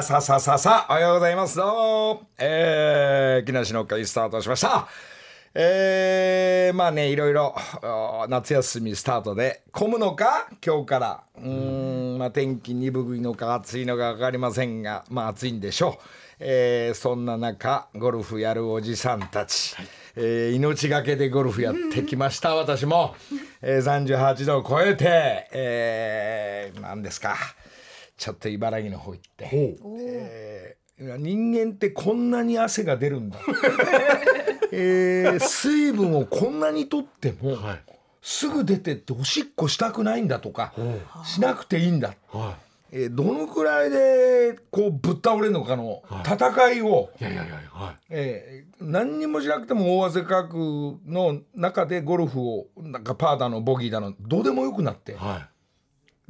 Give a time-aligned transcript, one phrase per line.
[0.00, 1.58] あさあさあさあさあおはようございます。
[1.58, 2.22] どうも。
[2.38, 4.88] えー、木梨の会スタートしました。
[5.52, 10.48] えー、まあねいろいろあ夏休みスタートで混むのか？
[10.64, 11.20] 今日から。
[11.36, 16.02] うーんまあ天気鈍いのか暑いのか分かりませんがまあ暑いんでしょう。
[16.38, 19.76] えー、そんな中ゴルフやるおじさんたち、
[20.16, 23.14] えー命がけでゴルフやってきました私も、
[23.60, 27.36] えー、38度を超えて、えー、何ですか？
[28.20, 33.38] ちょっと茨城の方行って、えー人間ってこんなに汗が出るんだ、
[34.70, 37.80] えー水分をこんなにとっても、はい。
[38.20, 40.74] すぐ出てっておしっこしたくないんだとか、
[41.24, 42.58] しなくていいんだ、は
[42.92, 47.08] えーどのくらいでこうぶっ倒れるのかの戦いを、
[48.82, 50.54] 何にもしなくても大汗かく
[51.06, 55.49] の中でゴルフをなんかパーだのボギーだのどうでもよくなってはい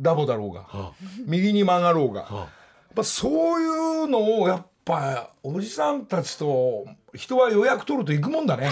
[0.00, 0.62] ダボだろうが。
[0.62, 0.92] は
[1.26, 2.20] 右に曲がろうが。
[2.20, 2.48] やっは
[2.94, 3.66] ぱそうい
[4.04, 8.70] うのをやっぱおじさんたちと人は予約取ると行くもんだね。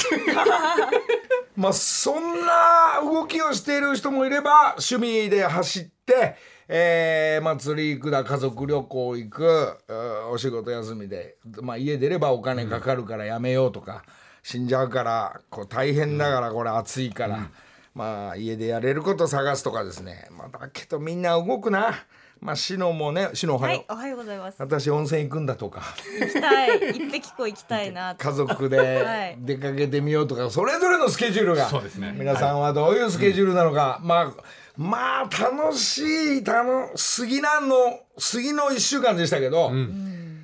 [1.57, 6.37] まあそんな動きをしている人もいれば趣味で走って、
[6.69, 14.05] えーまあ、釣り行くだ家族旅行行くうんお仕事休みで、まあ、家出ればお金かかるからやめようとか、
[14.42, 17.51] 死んじゃうからこう大変だからこれ暑いから、
[17.99, 22.05] まあ家でやれること探すとかですね、まあ、だけどみんな動くな。
[22.41, 23.93] まあ、シノもね、シノおはよう。
[23.93, 24.57] はい、おはようございます。
[24.61, 25.83] 私温泉行くんだとか。
[26.21, 28.15] 行きたい、一匹こ行きたいな。
[28.15, 29.45] 家族はでい。
[29.45, 31.69] 出かけてみようとかそれぞれのスケジュールが。
[31.69, 32.15] そうですね。
[32.17, 34.33] 皆さんはどういうスケジュールなのか、まあ
[34.77, 37.75] まあ楽しい楽杉なんの
[38.19, 39.73] 杉の1週間でしたけど、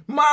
[0.08, 0.24] ま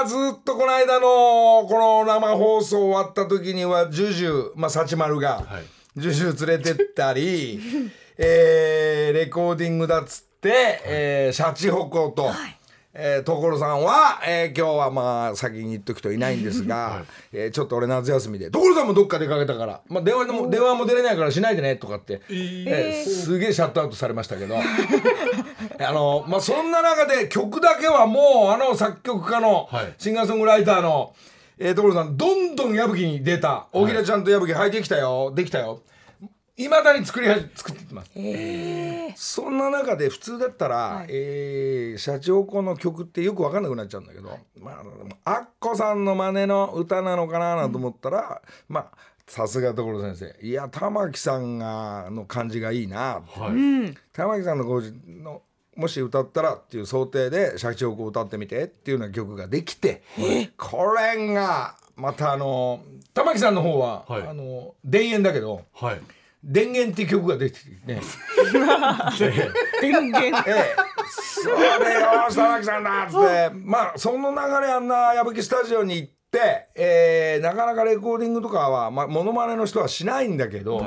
[0.00, 7.60] あずっとこの間のこの生放送終わった時にはジュジュ、まあ、幸丸が、はいジュジュ連れてったり、
[8.16, 12.30] えーレコーディングだっつって、えーシャチホコと。
[12.94, 24.56] えー、所さんは、えー今日はまあ先に言っとくといないんですが、 えーちょっと俺夏休みで所さんもどっか出かけたから、まあ、電話でも電話も出れないからしないでねとかって、えーすげえシャットアウトされましたけど。
[25.80, 29.94] あの、まあ、そんな中で曲だけはもうあの作曲家のはい。
[29.98, 31.14] シンガーソングライターの、
[31.64, 33.68] えー、所さんどんどん矢吹に出た。
[33.72, 35.32] 大平ちゃんと矢吹はいできたよ。
[35.32, 35.80] できたよ。
[36.56, 38.10] いまだに作りは作ってます。
[39.14, 41.06] そんな中で普通だったら、はい。
[41.10, 44.82] えー社長子の曲ってよく分かんなくなっちゃうんだけど、ま
[45.24, 48.90] あ、アッコさんの真似の歌なのかななんて思ったら、まあ
[49.26, 50.46] さすが所先生。
[50.46, 53.96] いや玉木さんがの感じがいいなって、はい。
[54.12, 55.42] 玉木さんのの
[55.76, 60.02] もし歌ったらっていう想定で「社長子歌ってみて」っていうような曲ができて
[60.56, 62.80] これがまたあの
[63.14, 64.22] 玉木さんの方は、はい。
[64.26, 65.62] あの田園だけど。
[65.74, 66.00] はい。
[66.42, 68.00] 電源っていう曲が出てきてね。
[69.80, 70.26] 電源。
[70.26, 70.74] ええ、
[71.06, 72.00] それよ
[72.34, 80.84] 玉木さんだっつってまあその流れあんな矢吹スタジオに行って、えーなかなかレコーディングとかは、まあ、モノマネの人はしないんだけど、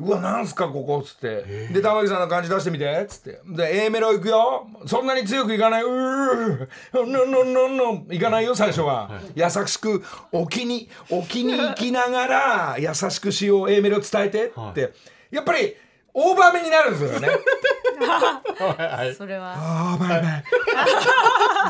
[0.00, 1.68] うわなんすかここっつって。
[1.72, 3.40] で玉木さんの感じ出してみてっつって。
[3.46, 4.66] で A メロいくよ。
[4.86, 5.82] そんなに強くいかない。
[5.82, 6.68] うー。
[6.92, 14.92] ののののいかないよ最初は、優しく沖に沖に行きながら優しくしよう A メロ伝えてって、
[15.30, 15.74] やっぱり
[16.18, 17.28] オーバーめになるんですよね。
[17.98, 19.54] は いそれは。
[19.56, 20.44] あーバイバイ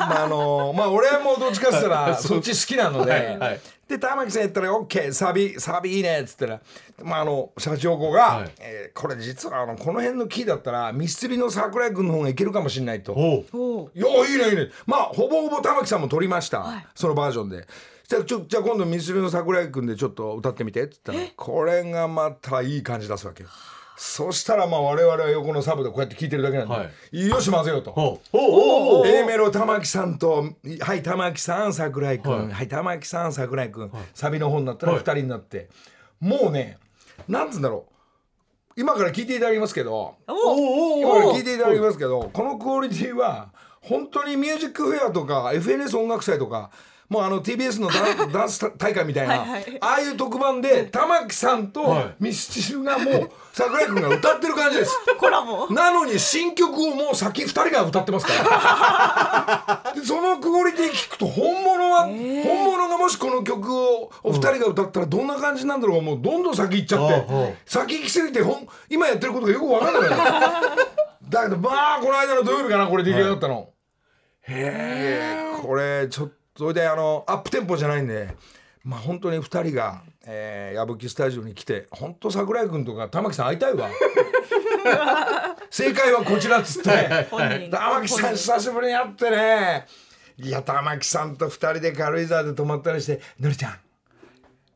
[0.09, 3.61] まああのまあ俺もどっちかっつったらそっち好きなので、はいはい。
[3.89, 6.61] で玉木さん言ったら「OK サビサビいいね」っつったら、
[7.03, 8.51] まあ、あの社長子が、はい。
[8.61, 13.13] えーこれ実はあのこの辺のキーだったらミステリの桜井君の方がいけるかもしれないと。
[13.13, 13.47] おう。
[13.55, 14.71] おいやいいねいいね。
[14.87, 17.67] まあほぼほぼ玉木さんも撮りました、そのバージョンで。
[18.09, 23.51] じゃあちょじゃあ今度ミスリの桜井君でちょっと歌ってみてって言ったらこれがまたいい感じ出すわけよ
[24.01, 27.29] そしたらまあ我々は横のサブでこうやって聞いてるだけなんで、はい。
[27.29, 28.21] よし混ぜようと。
[29.05, 30.45] A メロ玉木さんと
[30.81, 32.53] 「はい玉木さん桜井君」はい。
[32.53, 35.69] はい、玉木さん桜井君」サビの方になったら2人になって、
[36.21, 36.79] もうね
[37.27, 37.87] なんつうんだろ
[38.77, 38.81] う。
[38.81, 43.49] 今から聞いていただきますけど今から聞いていただきますけどこのクオリティは
[43.81, 46.71] 本当にミュージックフェアとか FNS 音楽祭とか
[47.09, 49.79] もうあの TBS のダンダンス大会みたいなはいはい。
[49.81, 52.15] ああいう特番で玉木さんとはい。
[52.21, 54.93] ミスチルがもう桜井君が歌ってる感じです。
[55.19, 55.69] コラボ。
[55.71, 59.93] なのに新曲をもう先2人が歌ってますから。
[59.99, 70.11] でそのクオリティ聞くと本物は、本物がもしこの曲をお二人が歌ったらどんな感じなんだろうもうどんどん先行っちゃって、先行きすぎてほん今やってることがよく分かんない
[71.29, 73.71] だけどまあこの間の土曜日かなこれ出来上がったの、
[74.43, 78.35] へえこれちょっとそれであのアップテンポじゃないんで
[78.83, 83.89] まあ本当に2人が、えー、矢吹スタジオに来て本当桜井君とか玉木さん会いたいわ。
[85.71, 87.29] 正解はこちらっつって。
[87.71, 89.87] 玉木さん久しぶりに会ってね。
[90.39, 93.77] いや玉木さんと二人で軽井沢で泊まったりして「のりちゃん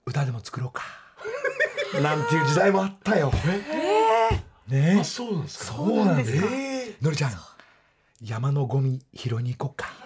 [0.06, 0.82] 歌でも作ろうか」
[2.00, 3.32] なんていう時代もあったよ。
[4.68, 4.98] ね。
[5.00, 5.64] あそうなんですか。
[5.64, 6.40] そうなんです。
[6.40, 7.32] そうなんえのりちゃん
[8.20, 10.01] 山のゴミ拾いに行こうか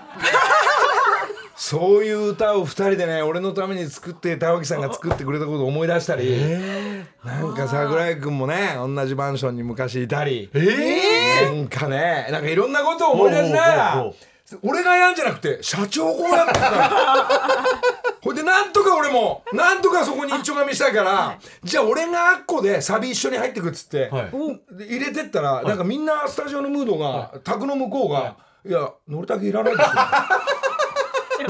[1.56, 6.38] そういう歌を二人でね俺のために作って玉木さんが作ってくれたことを思い出したり、
[7.24, 14.12] なんか桜井君もね同じマンションに昔いたり、なんかねなんかいろんなことを思い出しながら
[14.62, 16.70] 俺がやんじゃなくて社長こうやってた
[18.22, 24.76] ほいでなんとか俺もなんとかそこに一丁紙したいから、じゃあ俺があっこでサビ一緒に入ってくっつって、はい。
[24.76, 28.36] で入れてったら、なんかみんなスタジオのムードが、宅の向こうが
[28.66, 29.92] 「い、や乗るだけいらないですよ」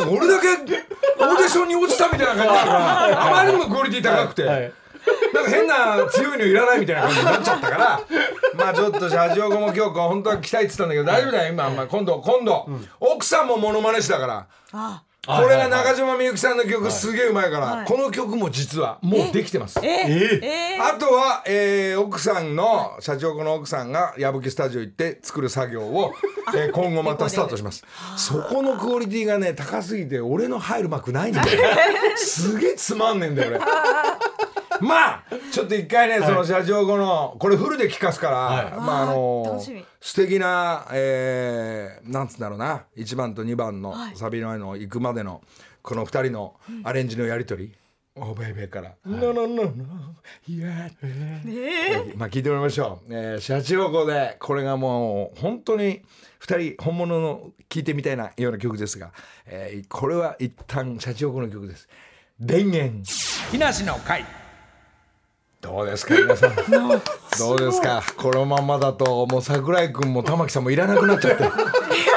[0.04, 4.42] 俺だけオーディションに落ちたみたいな感じだからあまりにもクオリティ高くて。
[4.44, 4.72] はい。
[5.32, 8.00] なんか変な強いのいらないみたいな感じになっちゃったから
[8.56, 17.86] まあちょっと社長も今日本当は来たいって言ったんだけど大丈夫だよ今、まあ、今度今度、奥さんもモノマネ師だからあこれが中島みゆきさんの曲すげえうまいから、はい。
[17.86, 19.80] この曲も実はもうできてます。
[19.82, 19.88] え？
[19.88, 20.40] え？
[20.76, 20.78] え？
[20.80, 26.12] あとは、えー奥さんの社長の奥さんが矢吹スタジオ行って作る作業を、
[26.54, 27.84] えー今後またスタートします。
[28.16, 31.46] そこのクオリティがね高すぎて俺の入る幕ないんだよ
[32.16, 33.60] すげえつまんねえんだよ俺
[34.80, 38.64] まあちょっと一回ね、その社長後のこれフルで聞かすから、はい。
[38.72, 39.60] まああの
[40.00, 44.16] 素敵な、えー、なんつうんだろうな1番と2番のはい。
[44.16, 45.42] サビの前の行くまでの
[45.82, 47.74] この2人のアレンジのやり取り、
[48.18, 49.72] おベイベーから「ノノノノ
[50.48, 50.68] いや」
[52.16, 56.02] まあ聞いてもらいましょう、えー、シャチホコでこれがもう本当に
[56.40, 59.12] 2人本物の聴いてみたいなような曲ですが、
[59.44, 61.88] えーこれは一旦シャチホコの曲です
[62.44, 63.02] 「田園
[63.50, 64.24] 木梨の会」
[65.60, 66.54] どうですか皆さん？
[67.38, 68.02] どうですか？
[68.16, 71.44] このまんまだともう桜井君も玉木さんもいらなくなっちゃって。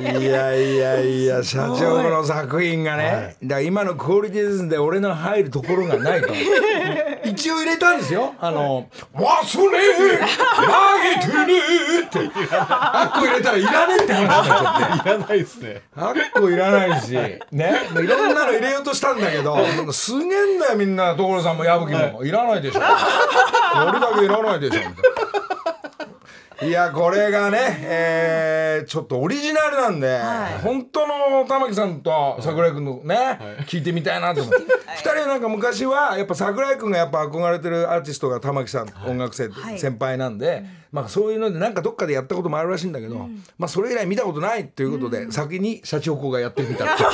[0.00, 6.28] いやいやいや社長の作品がね、だから今のクオリティですんで俺の入るところがないと。
[7.24, 8.34] 一応入れたんですよ。
[8.40, 10.16] あの「忘れ投
[11.02, 11.60] げてね」
[12.06, 12.30] って。
[12.50, 15.08] あっこ入れたらいらねえって話になっちゃって。
[15.08, 15.82] いらないですね。
[15.96, 17.12] あっこいらないし。
[17.12, 17.40] ね。
[17.52, 21.14] いろんなの入れようとしたんだけどすげえんだよみんな。
[21.14, 22.80] 所さんも矢吹も、い、らないでしょ。
[22.80, 24.78] 俺だけいらないでしょ。
[24.78, 25.19] みたいな
[26.62, 30.20] いやこれがね、えーちょっとオリジナルなんで、
[30.62, 34.58] 本当の玉木さんと桜井君のね、聞いてみたいなと思って。
[34.96, 39.78] 二人はなんか昔はやっぱ桜井君がやっぱ憧れてるアーティストが玉木さん、音楽生、はい。
[39.78, 43.28] 先輩なんで、まあそういうのでなんかどっかでやったこともあるらしいんだけど、
[43.58, 46.84] まあそれ以来見たことないっていうことで、先に社長公がやってみた。
[46.94, 47.08] っていう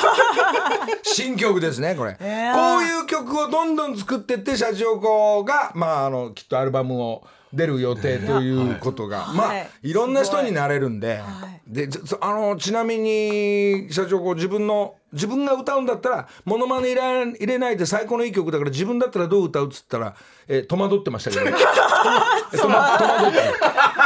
[1.03, 2.53] 新曲ですねこれ、ー。
[2.53, 7.23] こういう曲をどんどん作ってって社長公がまああのきっとアルバムを
[7.53, 9.69] 出る予定ということが、まあはい。
[9.83, 11.21] いろんな人になれるんで、
[11.67, 11.89] で
[12.21, 20.15] あのちなみに社長こう自分の自分が歌うんだったらモノマネ入れ入れないで最高のいい曲だから自分だったらどう歌うっつったら、
[20.47, 21.51] えー戸惑ってましたけどね。
[22.53, 23.37] え戸惑って。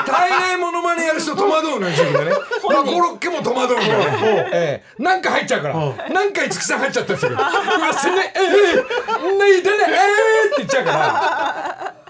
[0.07, 2.31] 大概モノマネやる人戸惑うのよ自分でね。
[2.67, 3.89] まあコロッケも戸惑うのよ、
[4.53, 5.75] えーなんか入っちゃうから。
[6.09, 12.00] なんか五木さん入っちゃったんですよ「うわすねえー、泣いてねえー」って言っちゃうから。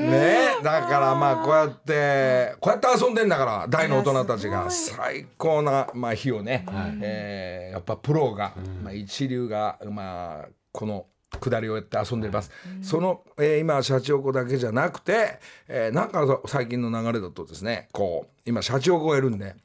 [0.00, 0.56] ね。
[0.62, 4.70] だからまあこうやってこうやって遊んでんだから大の大人たちが。
[4.70, 6.66] 最高なまあ日をね、
[7.00, 8.54] えーやっぱプロが、
[8.84, 11.06] まあ、一流がまあこの
[11.40, 12.52] 下りをやって遊んでいます、
[12.82, 19.56] その、えー今シャチホコだけじゃなくて、えーなんか最近の流れだとですねこう今シャチホコがいるんで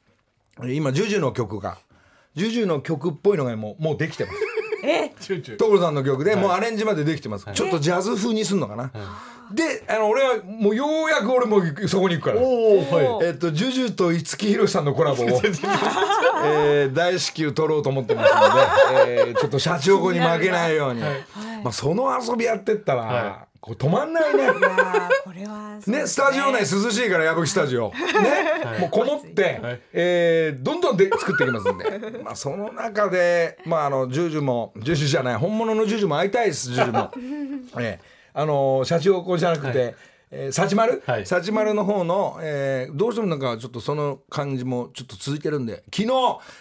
[0.64, 1.78] 今ジュジュの曲が
[2.34, 4.38] ジュジュの曲っぽいのがもうもうできてます。
[5.20, 5.56] チューチュ。
[5.56, 8.90] ー所さんの曲でもうアレンジまでできてます、ちょっとジャズ風にすんのかな、
[9.52, 12.40] であの俺はもうようやく俺もそこに行くから。
[12.40, 13.26] はい。
[13.26, 15.26] えっと、ジュジュと五木ひろしさんのコラボを、
[16.44, 18.40] えー大至急取ろうと思ってますの
[19.04, 24.48] で、えーちょっと社長後に負けないように、まあ、その遊びやってったら、はこう止まんないね。
[25.24, 27.94] これはね、スタジオ内涼しいから矢吹スタジオ、ね
[28.80, 29.80] もうこもって、はい。
[29.92, 37.10] えーどんどんで作っていきますんで、 まあ、その中で、まあ、あのジュジュもジュジュじゃない本物のジュジュも会いたいですジュジュも。
[37.80, 39.94] えーあの社長子じゃなくて、
[40.30, 41.26] えー、幸丸、はい。
[41.26, 46.08] 幸丸の方の、えーどうしてもなんかちょっとその感じもちょっと続いてるんで昨日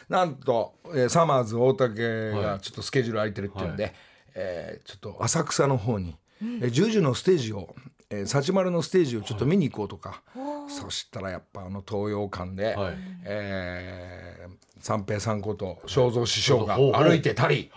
[0.09, 3.93] なんと、えーサマーズ大竹がちょっとスケジュール空いてるっていうんで、
[4.35, 7.75] えーちょっと浅草の方に、えー、10時のステージを、
[8.11, 10.23] えー、幸丸のステージをちょっと見に行こうとか、
[10.67, 12.97] そしたらやっぱあの東洋館で、はい。
[13.25, 14.49] えー
[14.81, 17.69] 三平さんこと正蔵師匠が歩いてたり。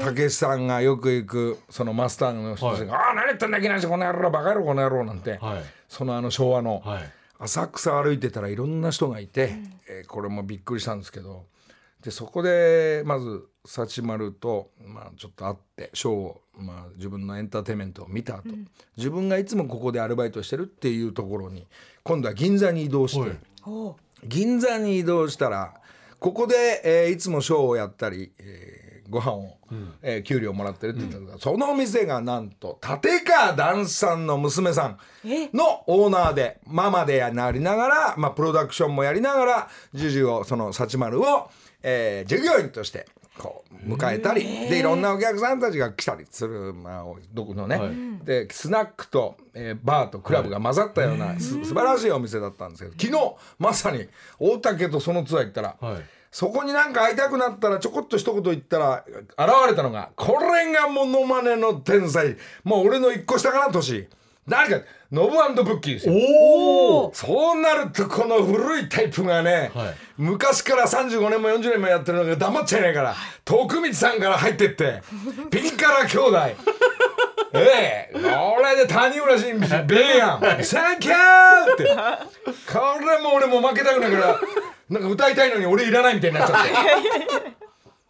[0.00, 5.62] たけしさんがよく行くそのマスターの人たちが「ああ何言ってんだ木梨この野郎バカ野郎この野郎」なんて、はい。
[5.88, 7.02] そのあの昭和のはい。
[7.38, 9.56] 浅草歩いてたらいろんな人がいて、
[9.88, 11.44] えーこれもびっくりしたんですけど。
[12.02, 18.44] でそこでまず幸丸と、まあ、ちょっと会ってショーを、まあ、自分のエンターテインメントを見た後、
[18.96, 21.66] 自分がいつもここでアルバイトしてるっていうところに
[22.02, 23.36] 今度は銀座に移動して、
[24.24, 25.74] 銀座に移動したら
[26.18, 29.58] ここで、えーいつもショーをやったり、えーご飯を、
[30.00, 34.98] えー給料もらってるって言ったんだけど、そのお店がなんと立川談志さんの娘さん
[35.52, 41.50] のオーナーでママでなりながら、まあ、プロダクションもやりながらジュジュをその幸丸を、
[41.82, 43.06] えー従業員として
[43.38, 48.24] こう迎えたり、でいろんなお客さんたちが来たりする、まあ、どこのね、はい。
[48.24, 54.06] でスナックと、えーバーとクラブが混ざったような、す素晴らしいお店だったんですけど昨日まさに
[54.38, 56.02] 大竹とそのツアー行ったら、はい。
[56.30, 59.28] そこになんか会いたくなったらちょこっと一言言ったら現
[59.68, 62.36] れたのがこれがモノマネの天才。
[62.64, 64.08] もう俺の一個下かな年
[64.46, 64.80] 何か
[65.12, 66.14] ノブブッキーですよ。
[66.14, 69.94] おおそうなるとこの古いタイプがね、はい。
[70.16, 75.02] 昔から35年も40年もやってるのが黙っちゃいないから徳光さんから入ってって
[75.50, 76.38] ピンカラ兄弟。
[77.54, 80.64] ええこれで谷村新司ベイヤン。
[80.64, 81.84] サンキューって。
[82.72, 84.40] これも俺も負けたくないから
[84.88, 86.72] なんか歌いたいのに俺いらないみたいになっちゃって。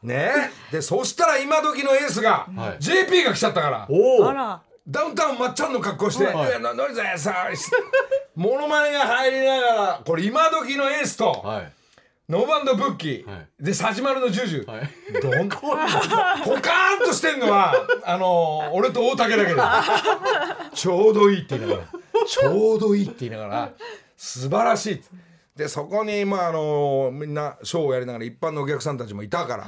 [0.07, 0.33] ね。
[0.71, 2.83] えでそしたら今時のエースが、はい。
[2.83, 3.87] JP が来ちゃったから。
[3.91, 4.33] おお
[4.87, 6.61] ダウンタウンまっちゃんの格好して「はい。
[6.61, 7.49] のりさんさ
[8.35, 11.73] モノマネが入りながらこれ今時のエースと、はい。
[12.29, 13.47] ノバンドブッキー、はい。
[13.61, 14.91] でサジマルのジュジュ、はい。
[15.21, 17.75] どんポカーンとしてんのは
[18.05, 19.61] あの俺と大竹だけで。
[20.75, 21.89] ちょうどいいって言いながら。
[22.27, 23.73] ちょうどいいって言いながら
[24.17, 25.03] 素晴らしい。
[25.57, 29.67] でそこにまああのみんなショーをやりながら一般のお客さんたちもいたから、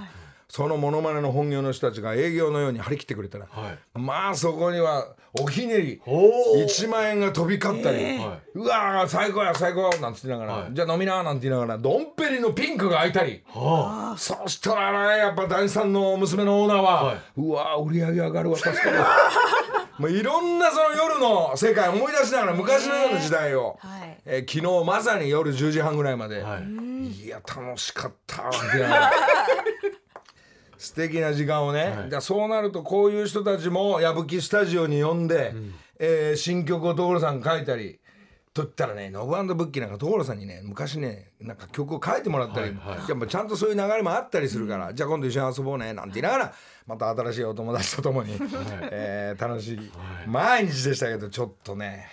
[0.55, 3.99] そのモノマネの本業の人たちが営業のように張り切ってくれたら、はい。
[3.99, 6.65] まあそこにはおひねりおー。
[6.65, 10.71] 1万円が飛び交ったり、はうわー最高や最高なんつって言いながら、はい。
[10.73, 13.43] じゃあ飲みななんて言いながらドンペリのピンクが開いたり。
[13.49, 17.17] はそしたらねやっぱ男子さんの娘のオーナーは、はい。
[17.37, 18.99] うわー売り上げ上がるわ助かる
[19.99, 24.19] もういろんなその夜の世界思い出しながら昔のような時代を、はい。
[24.25, 26.63] えー昨日まさに夜10時半ぐらいまで、あはい。
[27.25, 28.89] いや楽しかったなんて言いな。
[28.89, 29.13] がら
[30.85, 35.55] 素敵な時間をね、だからそうなるとこういう人たちも矢吹スタジオに呼んで、
[35.99, 37.99] えー新曲を所さん書いたり
[38.53, 43.09] と言ったらねノブブッキーなんか所さんにね昔ねなんか曲を書いてもらったり、はいはい。
[43.09, 46.55] やっぱちゃんとそういう流れもあったりするから、じゃあ今度一緒に遊ぼうねなんて言いながら
[46.87, 48.37] また新しいお友達と共に、
[48.93, 49.91] えー楽しい、
[50.27, 52.07] 毎日でしたけどちょっとね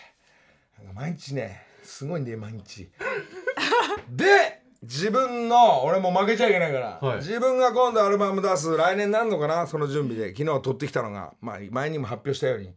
[0.96, 2.90] 毎日ねすごいんで毎日。
[4.10, 7.18] で自分の俺も負けちゃいけないから、はい。
[7.18, 10.36] 自分が今度アルバム出す来年なんのかなその準備で。
[10.36, 12.74] 昨日取ってきたのが、まあ、前にも発表したように、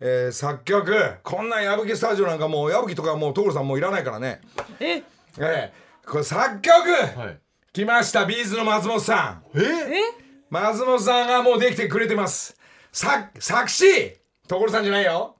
[0.00, 4.40] えー作曲こんなん矢吹スタジオなんかもう矢吹とかもう所さんもういらないからね。
[4.80, 5.02] え？
[5.38, 7.38] えーこれ作曲、はい。
[7.72, 9.58] 来ましたビーズの松本さん。
[9.58, 9.62] え？
[10.50, 12.56] 松本さんがもうできてくれてます。
[12.92, 14.16] 作作詞！
[14.48, 15.36] 所さんじゃないよ。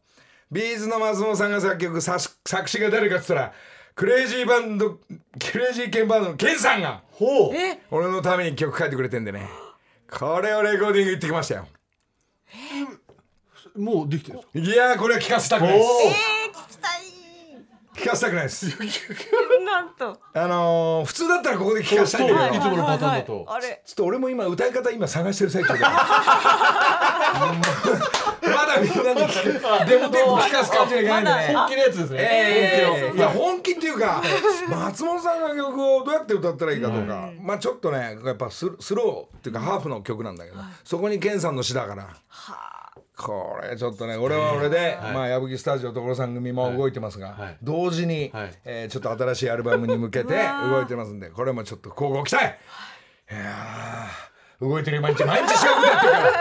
[0.50, 3.52] B'z の松本さんが作曲作作詞が誰かっつったら
[3.94, 4.98] クレイジーバンド
[5.52, 7.54] クレイジーケンバンドのケンさんがほう。
[7.54, 7.78] え？
[7.90, 9.48] 俺のために曲書いてくれてんでね。
[10.10, 11.68] これをレコーディング行ってきましたよ。
[13.76, 14.74] もうできてるんですか？
[14.74, 15.88] いやーこれは聞かせたくないです
[18.04, 18.66] 聞かせたくないです。
[19.64, 20.20] なんと。
[20.34, 22.58] あのー、普通だったらここで聞かせたいんだけど。
[22.58, 23.46] いつものパターンだと。
[23.48, 23.82] あれ。
[23.86, 25.96] ちょっと俺も今歌い方今探してる最中だ ま
[28.66, 29.88] だみんなに聞く。
[29.88, 31.54] デモテープ聞かす感じがいけないんでね。
[31.54, 32.18] 本気のやつですね。
[32.20, 33.14] え本気の。
[33.14, 34.22] ーいや本気っていうか
[34.68, 42.08] 松本さんが曲をどうやって歌ったらいいかとか、まあちょっとねやっぱススローっていうかハーフの曲なんだけど、そこに健さんの詩だから。
[43.16, 47.56] これちょっとね俺は俺で、まあ矢吹スタジオ所さん組も動いてますが、はい。
[47.62, 48.54] 同時に、はい。
[48.64, 50.34] えーちょっと新しいアルバムに向けて
[50.68, 52.46] 動いてますんでこれもちょっと交互期待。
[53.30, 56.32] いやー動いてるよ毎日毎日仕事やってるから。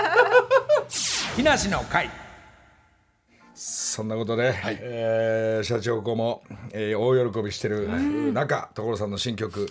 [1.35, 2.09] 木梨の会。
[3.55, 7.87] そんなことで、えー社長子も、えー大喜びしてる
[8.33, 9.67] 中所さんの新曲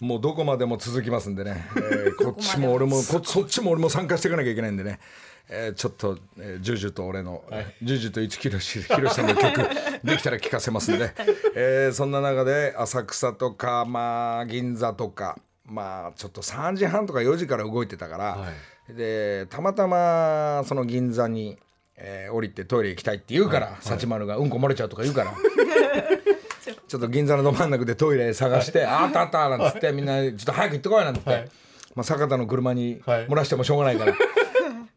[0.00, 5.00] もうどこまでも続きますんでね、えー こっちも俺もこそっちも俺も参加していかなきゃいけないんでね、
[5.48, 7.42] えーちょっと、えージュジュと俺の、
[7.82, 9.60] ジュジュと市木ひろしさんの曲
[10.04, 11.10] できたら聴かせますんで、
[11.54, 18.48] えーそんな中で浅草とか、まあ、銀座とかまあちょっと3時半とか4時から動いてたから、は
[18.88, 21.58] でたまたまその銀座に、
[21.96, 25.32] えー降りてトイレ行きたいって言うから、幸丸がうんこ漏れちゃうとか言うから。
[26.88, 31.48] ちょっと銀座のど真ん中でトイレ探して「ああったあった」なんつってみんな「ちょっと早く行ってこい」なんつって、
[31.94, 33.26] まあ、坂田の車にはい。
[33.28, 34.14] 漏らしてもしょうがないから。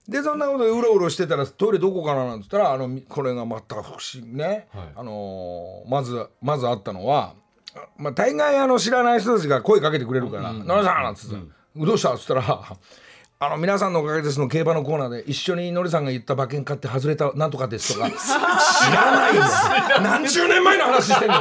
[0.08, 4.88] でそんなことでうろうろしてたらトイレどこかななんつったらあのみこれがまた不思議ね、はい。
[4.96, 7.34] あのーまずまずあったのは、
[7.76, 11.36] あまあ、大概あの知らない人たちが声かけてくれるから「野田さん」なんつって、
[11.76, 12.44] どうした?」っつったら
[13.40, 18.10] 「あの皆さんのおかげです」の競馬のコーナーで一緒にのりさんが言った馬券買って外れたなんとかですとか。
[18.12, 19.34] 知らない。
[19.34, 21.36] です何十年前の話してんの？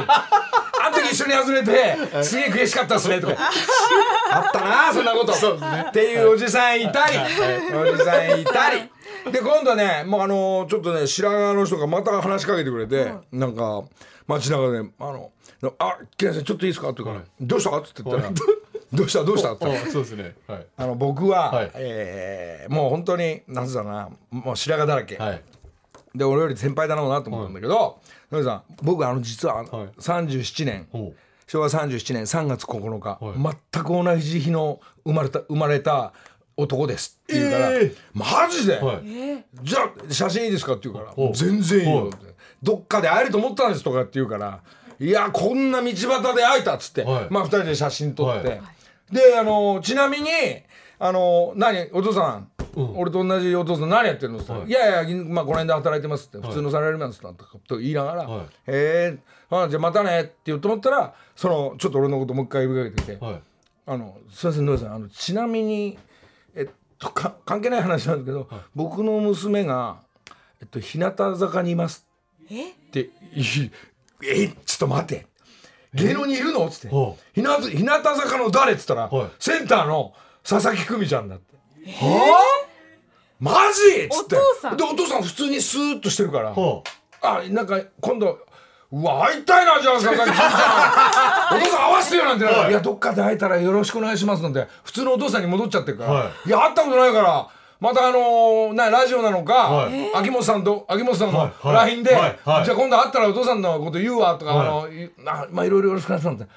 [1.15, 3.35] 一緒に外れてすげえ悔しかったっすねとか。
[4.31, 5.31] あったなそんなこと。
[5.33, 7.17] っていうおじさんいたり。
[7.73, 8.89] おじさんいたり。
[9.31, 13.83] で今度はねもうあのちょっとね白髪の人がまた話しかけてくれて、なんか
[14.27, 15.31] 街中で「あの
[15.79, 18.31] あ木梨さんちょっといいですか?」って言うから「どうした?」って言ったら
[18.93, 19.23] 「どうした？
[19.23, 19.65] どうした?」って。
[19.89, 20.35] そうですね。
[20.47, 20.65] はい。
[20.77, 21.71] あの僕は、はい。
[21.75, 25.41] えーもう本当になんつうだなもう白髪だらけ、はい。
[26.13, 27.99] で俺より先輩だろうなと思ったんだけど
[28.31, 29.67] のりさん僕あの実ははい。
[29.99, 30.87] 37年、
[31.47, 33.57] 昭和37年3月9日、はい。
[33.73, 36.13] 全く同じ日の生まれた生まれた
[36.57, 37.95] 男ですって言うから、えー。
[38.13, 39.05] マジで、はい。
[39.63, 42.17] じゃあ写真いいですかって言うからお全然いいよおって。
[42.63, 44.61] どっかで会えると思ったんですとかって言うから
[44.99, 47.27] いやこんな道端で会えたっつって、はい。
[47.29, 48.61] まあ2人で写真撮って、はい。
[49.11, 50.29] であのちなみに
[50.97, 51.89] あの何？
[51.91, 54.71] お父さん、俺と同じお父さん何やってるのって言ったらい。
[54.71, 57.33] やいや、まあ、この辺で働いてますって、普通のサラリーマンですと
[57.67, 58.45] と言いながら「はい。
[58.45, 59.17] へえ
[59.49, 63.41] あじゃあまたね」って言うと思ったらそのちょっと俺のこともう一回呼びかけてきて「はい。
[63.87, 65.97] あのすいません野井さんあのちなみに
[66.55, 69.97] えっとか関係ない話なんですけど、僕の娘が
[70.61, 72.07] えっと日向坂にいます
[72.43, 72.47] っ
[72.91, 73.09] て
[74.21, 74.47] え？
[74.65, 75.27] ちょっと待って
[75.93, 76.87] 芸能にいるの?」っつって。
[76.87, 79.29] ほ「日向日向坂の誰?」っつったら、はい。
[79.39, 80.13] センターの
[80.43, 81.54] 佐々木久美ちゃんだって。
[81.91, 82.69] はあ
[83.39, 84.05] マジ？
[84.05, 84.35] っつって。
[84.35, 84.77] お父さん？
[84.77, 86.53] でお父さん普通にスーッとしてるから。
[86.53, 86.83] ほ
[87.21, 88.39] あなんか今度
[88.91, 91.57] うわ会いたいなじゃあ佐々木久美ちゃん。
[91.57, 92.69] お父さん会わせてよなんて、はい。
[92.69, 94.67] い、やどっかで会えたらよろしくお願いしますなんて。
[94.83, 96.49] 普通のお父さんに戻っちゃってるから、、はい。
[96.49, 97.47] や会ったことないから
[97.79, 100.15] またあのーなラジオなのか、はい。
[100.15, 101.51] 秋元さんと秋元さんのはい。
[101.67, 101.75] はい。
[101.75, 102.39] LINE で、はい。
[102.45, 102.65] はい。
[102.65, 104.67] じゃあ今度会ったらお父さんのこと言うわとか、はい。
[104.67, 106.53] あのいあまあいろいろよろしくお願いしますなんて。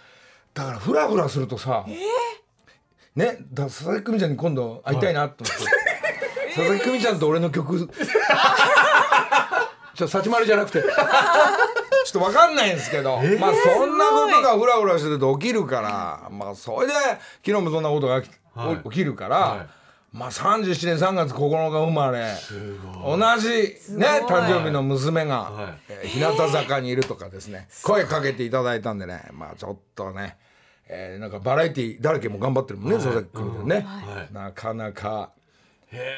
[0.54, 1.85] だからフラフラするとさ、
[3.18, 5.64] ねだ佐々木久美ちゃんに今度会いたいなと思って、
[6.54, 7.78] 佐々木久美ちゃんと俺の曲。
[9.95, 10.80] ちょっと幸丸じゃなくて。
[10.80, 16.93] ちょっと分かんないんですけど、まあそんなことがフラフラしてると起きるからまあそれで
[17.45, 18.30] 昨日もそんなことが起
[18.90, 19.66] き,、るから、はい。
[20.12, 22.32] まあ37年3月9日生まれ。
[23.04, 25.75] 同じね誕生日の娘が、はい。
[25.88, 27.69] えー日向坂にいるとかですね。
[27.82, 29.25] 声かけていただいたんでね。
[29.32, 30.36] まあちょっとね、
[30.88, 34.34] えーなんかバラエティーだらけも頑張ってるもんね、佐々木君ね、はい。
[34.34, 35.30] なかなか。
[35.92, 36.16] へ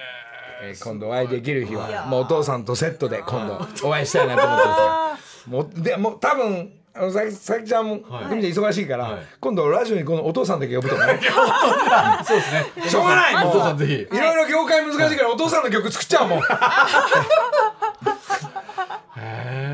[0.62, 8.24] えー今度お会いできる日は、もうお父さんとセットで今度お会いしたいなと思ってますが もうでもう多分あのさきさきちゃんも、はい。
[8.40, 9.22] 忙しいから、はい。
[9.40, 11.20] 今度ラジオにこのお父さんだけ呼ぶとかね。
[11.22, 11.26] え
[12.24, 12.66] そうですね。
[12.90, 13.48] しょうがないもう。
[13.48, 13.94] お父さんぜひ。
[13.94, 16.40] いろいろ業界難しいからお父さんの曲作っちゃうもん。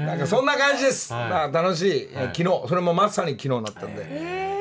[0.06, 1.30] なんかそんな感じです、はい。
[1.30, 4.56] まあ楽しい、えー昨日それもまさに昨日だったんで、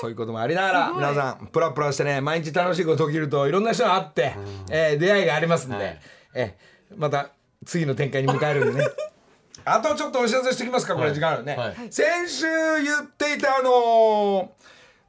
[0.00, 4.34] そういうこともありながら皆さんプラプラしてね毎日楽しいこと起きるといろんな人が会って、
[4.70, 6.00] えー出会いがありますんで、はい。
[6.34, 7.30] えーまた
[7.66, 8.88] 次の展開に迎えるんでね。
[9.64, 11.74] あとちょっとお知らせしておきますかこれ時間あるね、はい。
[11.90, 14.48] 先週言っていたあのー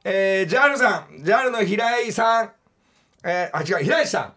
[0.04, 2.52] えー、ジャールさんジャールの平井さん、
[3.24, 4.32] えー、あ違う平井さん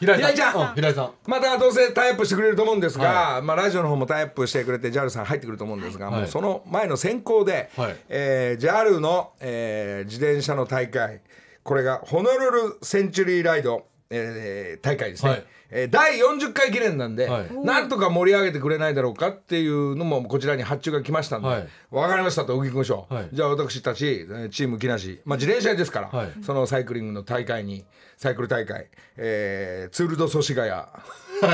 [0.00, 0.72] 平平井ちゃん。
[0.72, 1.10] う平井さん。
[1.26, 6.20] またどうせタイアップしてくれると思うんですが、はまあ、ラジオの方もタイアップしてくれて JAL さん入ってくると思うんですが、はい。
[6.22, 7.96] もうその前の先行で、はい。
[8.08, 11.20] えー JAL の、えー自転車の大会
[11.62, 17.54] これがホノルルセンチュリーライド、えー大会ですね、はいえー第40回記念なんで、はい。
[17.64, 21.68] なんとか盛り上げてくれないだろうかっていうのもこちらに発注が来ましたんで、はい。
[21.90, 23.28] 分かりましたとお聞きましょう、はい。
[23.32, 26.32] じゃあ私たちえーチーム木梨、まあ、自転車ですから、はい。
[26.42, 27.84] そのサイクリングの大会に
[28.16, 30.86] サイクル大会、えーツール・ド・祖師ヶ谷は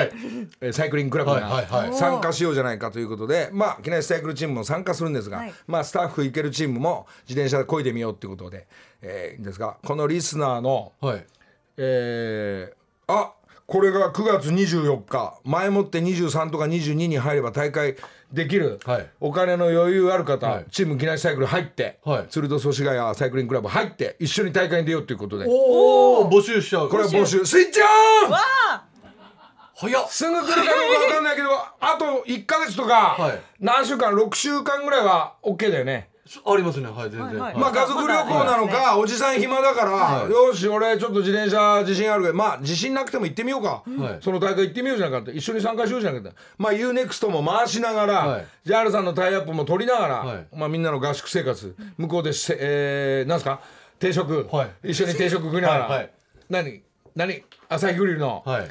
[0.03, 0.11] い。
[0.61, 5.53] えーサイクリングクラブがはい参加しようじゃないかということで、まあ、木梨サイクルチームも参加するんですが、はい。
[5.67, 8.67] まあ、スタッフ行けるチームも自転車で漕いでみようということで、
[9.03, 11.25] えーいいんですがこのリスナーの、はい。
[11.77, 12.77] えー
[13.09, 13.33] あ
[13.67, 17.97] これが9月24日前もって23とか22に入れば大会
[18.33, 19.11] できる、はい。
[19.21, 20.67] お金の余裕ある方、はい。
[20.71, 22.27] チーム木梨サイクル入って、はい。
[22.29, 25.47] 鶴戸祖師ヶ谷サイクリングクラブ入って一緒に大会に出ようということで。
[25.49, 26.89] おお募集しちゃう。
[26.89, 27.45] これは募集。
[27.45, 27.87] スイッチオン!
[29.79, 30.07] 早っ。
[30.11, 33.41] すぐ来るかどうか分かんないけどあと1か月とか、はい。
[33.61, 36.09] 何週間6週間ぐらいは OK だよね、
[36.45, 36.87] ありますね。
[36.89, 37.21] はい全然。
[37.21, 37.57] はいはい。
[37.57, 40.31] まあ家族旅行なのか、おじさん暇だから、はい。
[40.31, 44.19] よし俺ちょっと自転車自信あるけどまあ自信なくても行ってみようか、はい。
[44.21, 45.33] その大会行ってみようじゃなかった。
[45.33, 46.39] 一緒に参加しようじゃなかった。
[46.59, 48.47] まあ UNEXT も回しながら、はい。
[48.67, 50.47] JAL さんのタイアップも取りながら、はい。
[50.55, 53.61] まあ、みんなの合宿生活向こうでせ、えー、なんすか？
[53.99, 54.91] 定食、はい。
[54.91, 55.99] 一緒に定食食いながら、はい。
[55.99, 56.11] はい。
[56.51, 56.83] 何？
[57.15, 57.45] 何？
[57.69, 58.69] 朝日グリルのはい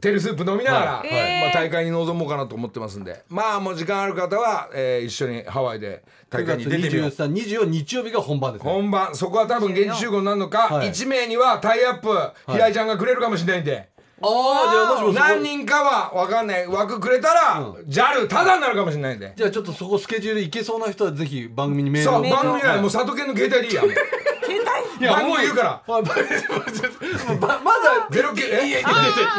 [0.00, 1.08] テールスープ飲みながら、はい。
[1.08, 3.22] えーまあ、大会に臨もうかなと思ってますんで。
[3.28, 7.08] まあもう時間ある方は、えー一緒にハワイで大9会月に出てみよう。
[7.08, 8.72] 23、24日曜日が本番ですね。
[8.72, 9.14] 本番。
[9.14, 10.88] そこは多分現地集合になるのか、はい。
[10.88, 12.08] 1名にはタイアップ、
[12.50, 13.89] 平井ちゃんがくれるかもしれないんで
[14.22, 15.28] ああ、じゃあもしもそこ。
[15.28, 16.66] 何人かは分かんない。
[16.66, 19.32] 枠くれたら、JAL タダになるかもしれないんで。
[19.36, 22.12] じゃあちょっとそこスケジュール行けそうな人はぜひ番組にメールを。
[22.14, 23.90] そう番組はもう佐藤健の携帯でいいやもう。
[23.90, 24.60] 携
[24.98, 25.06] 帯？
[25.06, 25.82] 番号言うから。
[25.88, 28.48] まあ、まままだゼロ九え？
[28.48, 28.90] いやいやいや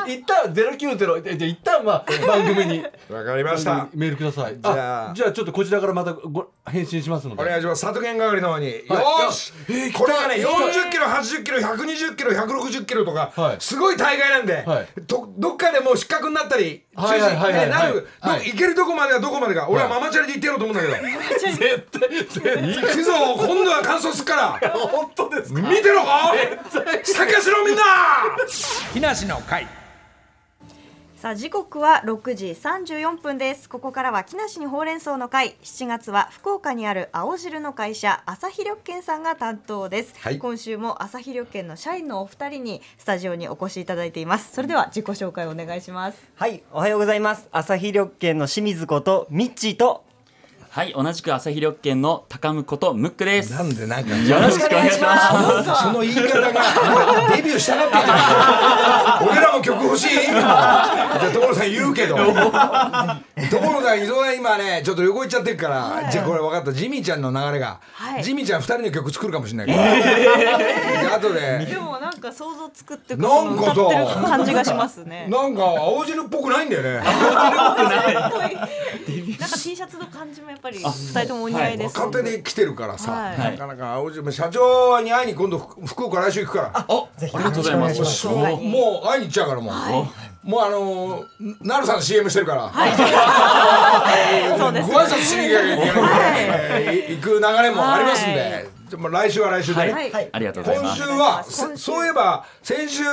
[0.07, 4.57] 一旦ゼロ九ゼロじゃあ一旦まあ番組にわかりましたメールください。
[4.59, 7.43] じゃあじゃあちょっとこちらからまたご返信しますので。
[7.43, 9.53] お願いします佐藤健係の方に、よーし
[9.93, 14.87] これがね来た40キロ80キロ120キロ160キロとか、はいすごい大会なんで、はい。
[15.07, 17.65] どどっかでもう失格になったり中はいはい止はいはい。
[17.65, 18.07] ねなる、
[18.45, 22.75] 行けるとこまではどこまでか、俺はママチャリで行ってやろうと思うんだけど、絶対絶対。
[22.75, 24.69] 行くぞ今度は完走すっから。
[24.73, 25.59] 本当ですか？
[25.61, 26.03] 見てろ
[27.03, 27.83] 参加しろみんな。
[28.93, 29.67] 木梨の会
[31.21, 33.69] さあ時刻は6時34分です。
[33.69, 35.55] ここからは木梨にほうれん草の会。
[35.61, 40.39] 7月は福岡にある青汁の会社朝日緑券さんが担当です、はい。
[40.39, 44.51] 今週も朝日緑券の社員のお二人にスタジオにお越しいただいています。
[44.51, 46.17] それでは自己紹介をお願いします。
[46.33, 47.47] はい、おはようございます。
[47.51, 50.10] 朝日緑県の清水ことミッチーと。
[50.71, 53.51] はい、同じく朝日緑県の高向ことムックです。
[53.51, 55.17] なんでなんかよろしくお願いしま
[55.65, 55.83] す。
[55.83, 56.49] その言い方が
[57.35, 60.11] デビューしたがってんじゃん俺らも曲欲しい？
[60.27, 62.15] じゃあ所さん言うけど。
[62.15, 63.19] 所さ
[63.95, 66.71] ん磯田今ねちょっと横行っちゃってるから、じゃあこれ分かった。
[66.71, 68.23] ジミーちゃんの流れが、はい。
[68.23, 70.03] ジミーちゃん2人の曲作るかもしれないから、で
[71.09, 71.65] 後で。
[71.65, 73.75] でもなんか想像つくっていうなんかさ。
[73.75, 75.27] その歌ってる感じがしますね。
[75.29, 76.93] なんか青汁っぽくないんだよね。
[77.03, 77.11] な
[79.47, 83.37] んか T シャツの感じもやっぱり二人ともお似合いです、若手で来てるからさ、はい。
[83.37, 86.71] なかなか青汁社長に会いに今度福福岡来週行くから。
[86.73, 86.85] あ
[87.21, 88.27] りがとうございます。
[88.27, 92.71] もう会いに行っちゃうからもう、もうあのー、なるさん CM してるから、
[94.57, 94.89] そうです。
[94.89, 101.63] ご挨拶しに行かなきゃい行く流れもありますんで、でも来週は来週でね、はい、ありがとうござい今週ます。
[101.63, 103.03] は今週そそういえば先週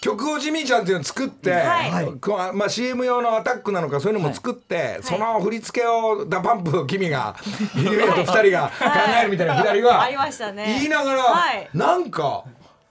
[0.00, 2.54] 曲をジミーちゃんっていうのを作って、はい。
[2.54, 7.36] まあ、CM 用のアタックなのかそういうのも作って、その振り付けを DA PUMP の KIMI が
[7.74, 8.84] U-YEAH と二人が考
[9.20, 10.76] えるみたいなくだりがありましたね。
[10.78, 11.68] 言いながら、はい。
[11.74, 12.44] なんか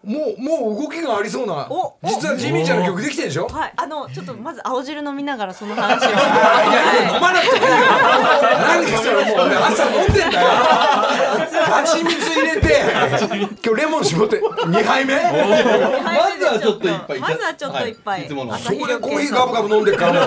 [0.08, 1.68] もうもう動きがありそうな
[2.02, 3.48] 実はジミーちゃんの曲できてるでしょ？
[3.48, 6.10] はい、あのちょっとまず青汁飲みながらその話を。
[6.10, 7.78] いや飲まなくてもいいよ。
[8.66, 10.48] 何それもう俺朝飲んでんだよ。
[11.68, 12.82] 蜂蜜入れて
[13.66, 15.14] 今日レモン絞って2杯目？
[15.16, 15.22] ま
[16.40, 17.20] ずはちょっと一杯。
[17.20, 18.20] まずはちょっと一杯。
[18.20, 18.26] はい。
[18.26, 20.24] いつものそこでコーヒーガブガブ飲んでっから。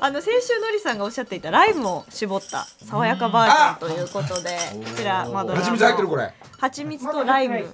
[0.00, 7.64] あの先週のりさんがおっしゃっていたライムを絞った爽やかバージョンということで、こちらマドラーの蜂蜜入ってるこれ蜂蜜とライム。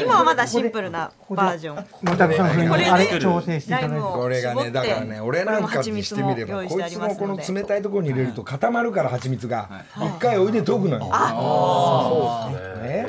[0.00, 1.76] 今はまだシンプルなバージョン。
[2.02, 4.00] またその風にこれであれ調整していただいて。
[4.00, 11.10] これがねだからね俺なんかにしてみればこいつのこの冷たいところに入れると固まるから蜂蜜が一回お湯で溶くのよ。
[11.12, 13.06] そうですね。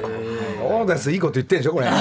[0.59, 1.91] そうですいいこと言ってんでしょこれ一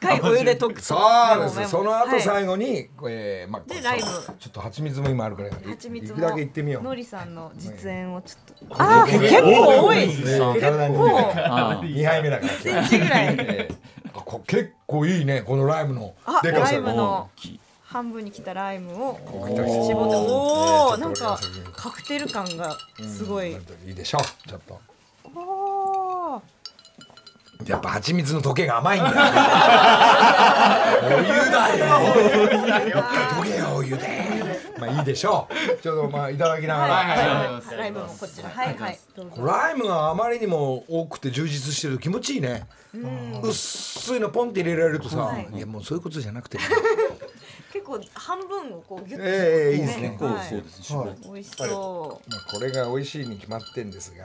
[0.00, 0.74] 回お湯で溶く。
[0.74, 0.82] と。
[0.82, 1.00] そう
[1.42, 1.70] です。
[1.70, 2.22] その後はい。
[2.22, 4.06] 最後にえーまあでライム。
[4.38, 6.82] ちょっと蜂蜜も今あるから蜂蜜だけ行ってみよう。
[6.82, 8.82] のりさんの実演をちょっと。
[8.82, 10.06] あー、結構多い。
[10.06, 10.14] ね。
[10.60, 12.52] 体にもうあ2杯目だから。
[12.52, 13.36] センチぐらい。
[14.46, 16.14] 結構いいねこのライムの。
[16.24, 16.72] あ、でかさ。
[16.72, 17.28] ライムの。
[17.82, 21.36] 半分に切ったライムを絞って、おお、なんか
[21.72, 23.50] カクテル感がすごい。
[23.50, 23.56] い
[23.90, 24.80] いでしょちょっと。
[25.34, 26.40] おー。
[27.66, 29.14] やっぱ蜂蜜の溶けが甘いんだよ
[31.04, 31.86] お湯だよ。
[33.34, 33.74] 溶けよ。
[33.74, 34.19] お湯で
[34.80, 35.82] まあいいでしょう。
[35.82, 38.76] ちょっとまあいただきながら、はい、ライムもこちら、はい。
[38.76, 38.98] はい。
[39.38, 42.66] ライムがあまりにも多くて充実してると気持ちいいね。
[43.42, 45.48] 薄いのポンって入れられるとさ、はい。
[45.54, 46.58] い、やもうそういうことじゃなくて。
[47.72, 49.24] 結構半分をこうギュッと。
[49.24, 50.18] ええいいですね。
[50.20, 50.48] はい。
[50.48, 51.22] そうです。
[51.24, 54.24] 美味しそまあ、これが美味しいに決まってんですが、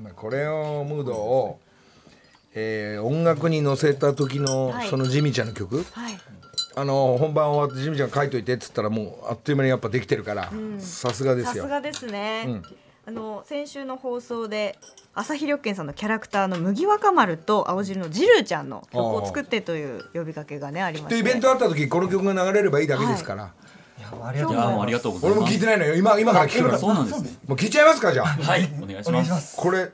[0.00, 1.60] まあ、これをムードを、
[2.54, 4.88] えー音楽に乗せた時のはい。
[4.88, 5.84] そのジミーちゃんの曲、う。
[5.92, 6.18] はい。
[6.74, 10.50] あの本番終わってジミーちゃん書いといてっつったらもうあっという間にやっぱできてるから。
[10.78, 11.64] さすがですよ。
[11.64, 12.44] さすがですね。
[12.46, 12.62] うん。
[13.04, 14.78] あの先週の放送で
[15.12, 21.20] 朝日緑健さんのキャラクターの麦若丸と青汁のジルーちゃんの曲を作ってという呼びかけがねありまして。
[21.22, 23.52] でイベントあった時この曲が流れればいいだけですから、
[24.22, 24.54] ありがと。
[24.54, 25.40] いありがとうございます。
[25.40, 25.96] 俺も聞いてないのよ。
[25.96, 27.30] 今今から聞くからそうなんですね。
[27.48, 28.26] もう聞いちゃいますかじゃあ。
[28.26, 29.56] はい、お願いします。
[29.56, 29.90] これえ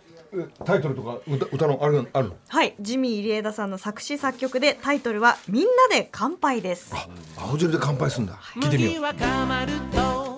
[0.64, 2.37] タイトルとか歌歌のあれあるの？
[2.49, 2.75] はい。
[2.81, 6.95] ジミー入枝さんの作詞作曲でタイトルは「みんなで乾杯」です。
[6.95, 9.05] あ青汁で乾杯すんだ、はい、聞いてみよう。
[9.05, 10.37] はかまると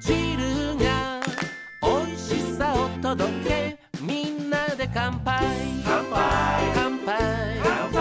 [0.00, 1.20] 汁が
[1.82, 5.44] 美味しさを届けみんなで乾杯。
[5.84, 6.72] 乾杯。
[6.74, 7.60] 乾杯。
[7.62, 8.00] 乾杯。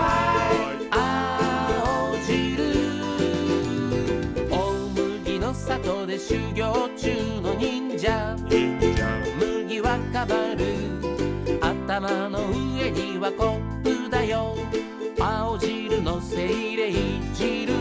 [0.92, 2.36] 青汁。
[4.50, 4.54] 大
[4.96, 8.36] 麦の里で修行中の忍者。
[8.50, 9.06] 忍者。
[9.40, 10.75] 麦若丸
[11.96, 14.58] 頭の上にはコップだよ。
[15.18, 17.72] 青汁のせいれい汁。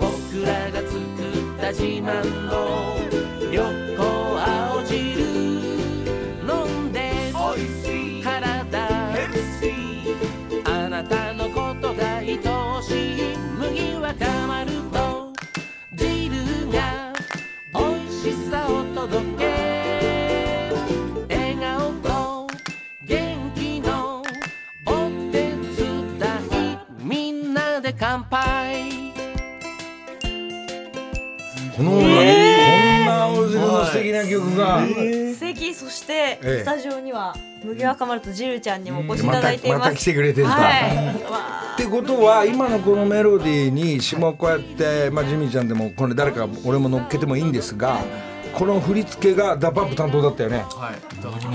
[0.00, 2.96] 僕らが作った自慢の
[31.76, 32.02] この、こん
[33.06, 35.74] な青汁の素敵な曲が、素敵。
[35.74, 36.62] そして、ええ。
[36.62, 40.96] スタジオには麦若丸とジルちゃんにもお越しいまたただいています、また来てくれてるんだ、はい。
[41.24, 48.00] わってことは今のこのメロディーに下こうやって、まあ、ジミーちゃんでもこれ誰か俺も乗っけてもいいんですが
[48.54, 50.64] この振り付けが DA PUMP 担当だったよね。
[50.68, 50.94] はい。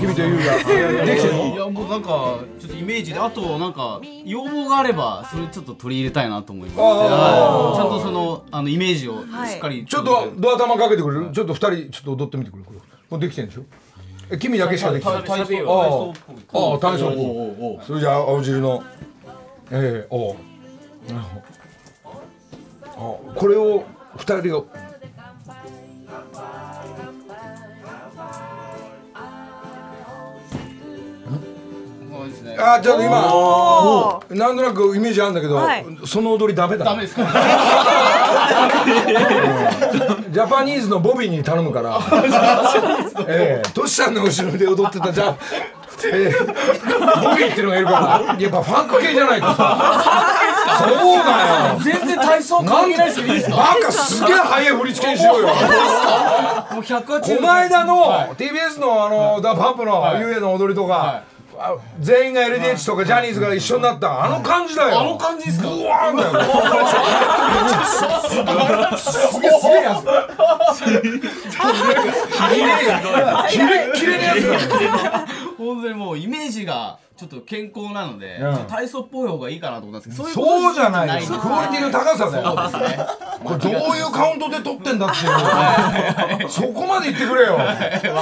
[0.00, 1.54] 君と優ができてるの？
[1.54, 7.76] いやもうなんかちょっとイメージであとなんか要望があればそれちょっと取り入れたいなと思いまして、はい。
[7.76, 11.30] ちゃんとそのあのイメージをしっかり、ちょっとドア玉かけてくれる？
[11.32, 12.64] ちょっと二人ちょっと踊ってみてくれる？
[12.64, 12.80] これ。
[13.10, 13.62] もうできてるんでしょ
[14.30, 15.22] え君だけしかできてない？
[15.22, 16.14] 体操体あ操っ
[16.48, 16.72] ぽい。
[16.72, 18.84] ああ体操おうおうおうそれじゃあ青汁の
[19.70, 20.36] ええおう。
[21.08, 21.42] なるほ
[22.96, 23.84] どあこれを
[24.16, 24.66] 二人を
[32.58, 35.86] あちょっと今なんとなくイメージあるんだけど、はい。
[36.04, 36.84] その踊りダメだ。
[36.84, 37.24] ダメですか？
[40.30, 41.98] ジャパニーズのボビーに頼むから。
[43.28, 43.68] ええ。
[43.72, 45.12] トシさんの後ろで踊ってた。
[45.12, 45.36] じゃボ
[47.36, 49.76] ビーっていうのがいるからやっぱファンク系じゃないとさ。
[50.78, 50.88] そう
[51.24, 51.80] だよ。
[51.80, 53.44] 全然体操関係ないですけどいいで？
[53.46, 55.48] すかバカすげえ速い振り付けにしようよ。
[55.48, 55.56] もう
[56.82, 60.20] 180この間の TBS のあの DA PUMP のはい。
[60.20, 61.22] ゆえの踊りとか、あ
[62.00, 64.24] 全員が LDH とかジャニーズが一緒になった。
[64.24, 65.00] あの感じだよ。
[65.00, 65.68] あの感じですか？
[65.68, 66.30] うわーんだよ。
[68.96, 70.04] すげえすげえやつ。
[73.50, 74.68] キレキレのやつ
[75.02, 75.26] だ。
[75.58, 78.66] 本当にもうイメージがちょっと健康なので、うん。
[78.68, 81.14] 体操っぽい方がいいかなと思ったんですけどそうじゃないよ。
[81.14, 82.70] ですクオリティの高さだよ。
[82.70, 83.06] そうですね。
[83.42, 85.10] これどういうカウントで撮ってんだっ
[86.38, 86.48] ていう。
[86.48, 87.54] そこまで言ってくれよ。
[87.54, 87.66] わ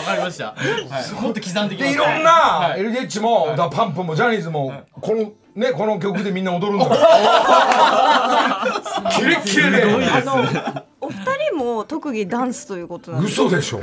[0.03, 9.85] かりました、はい、もっと刻んでいきますでいろんな LDH も DA PUMP もジャニーズもこのねこの曲でみんな踊るんだから キレッキレで。
[11.01, 11.15] お二
[11.51, 13.81] 人も特技ダンスということなんです嘘でしょ。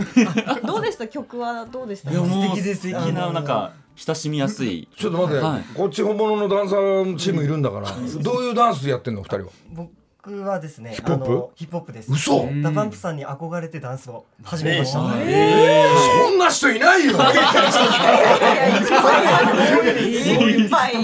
[0.65, 1.07] どうでした？
[1.07, 2.11] 曲はどうでした？
[2.11, 2.81] いやもう素敵です。
[2.81, 4.87] 素敵ななんか親しみやすい。
[4.95, 5.63] ちょっと待って、はい。
[5.75, 9.51] こっち本物のダンサーチームいるんだから、どういうダンスやってんの二人は？
[9.71, 9.91] 僕
[10.41, 11.53] はですね、ヒップホップ？
[11.55, 12.11] ヒップホップです。
[12.11, 12.47] 嘘！
[12.63, 14.99] DA PUMP さんに憧れてダンスを始めました。
[14.99, 17.11] そんな人いないよ。
[19.93, 20.95] いっぱい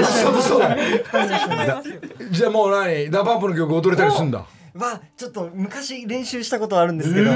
[0.00, 1.30] 嘘嘘だいっぱいい
[1.68, 1.94] ますよ
[2.30, 7.30] じゃあもう何 DA PUMP の曲踊れたりすんだはちょっと昔練習したことはあるんですけど、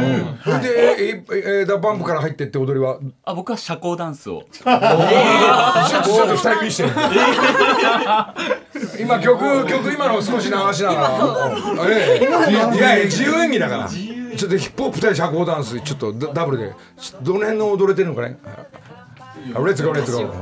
[0.45, 2.99] それで、えええ DA PUMP から入ってって踊りは？
[3.25, 4.45] あ僕は社交ダンスを。
[4.53, 4.65] ちょっ
[6.05, 6.91] とちょっと二人見してる
[9.01, 11.89] 今曲曲今の少し流しながら。
[11.89, 12.25] ええ。
[12.51, 13.89] いやいや自由演技だから。
[13.89, 16.75] ちょっとヒップホップ対社交ダンスちょっとダダブルで。
[17.23, 18.39] どの辺の踊れてるのかね？
[19.55, 20.33] あレッツゴーレッツゴー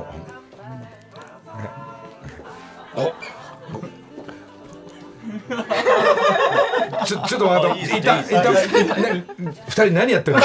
[7.04, 7.98] ちょちょっと待って。
[7.98, 9.24] いたいたね。
[9.38, 10.42] 二人何やってるの？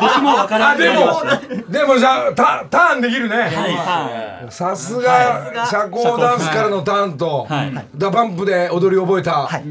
[0.00, 1.22] 僕も分からあでも
[1.70, 3.36] でもじゃあタターンできるね。
[3.36, 7.72] はさすが社交ダンスからのターンと、はい。
[7.96, 9.64] DA PUMP で踊り覚えた、はい。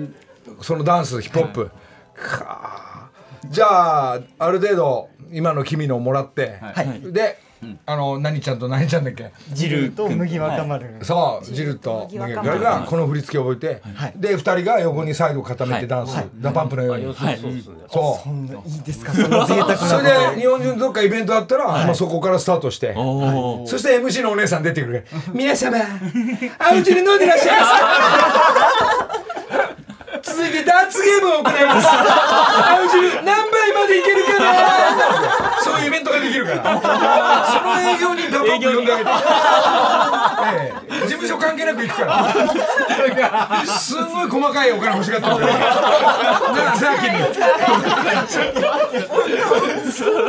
[0.62, 1.72] そのダンスヒップホップ、
[3.50, 7.12] じゃあある程度今の君のもらって、はい。
[7.12, 7.38] で、
[7.86, 9.32] あの何ちゃんと何ちゃんだっけ？
[9.52, 10.86] ジルと麦若丸。
[11.02, 12.60] そうジルと麦若丸。
[12.62, 14.14] がこの振り付けを覚えて、はい。
[14.16, 17.38] で二人が横にサイド固めてダンス、 DA PUMP のように、はい。
[17.38, 18.46] そうそん。
[18.48, 19.14] ないいですか？
[19.14, 25.06] その贅沢なそれで日本中のどっかイベントあったら、まあ、そこからスタートして、おおそして MC のお姉さん出てくる。
[25.34, 25.78] 皆様、
[26.60, 29.24] 青汁飲んでらっしゃいますか
[30.24, 31.88] 続いてダーツゲームを行います。
[31.90, 36.80] 青汁何杯までいけるかなそういうイベントができるから。
[37.48, 39.10] その営業に DA PUMP 呼んであげて。
[40.46, 43.66] ええ事務所関係なく行くから。
[43.66, 45.54] すんごい細かいお金欲しがってるから。
[46.66, 47.18] なさっきに。